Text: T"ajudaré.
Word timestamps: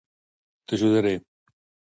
T"ajudaré. 0.65 1.15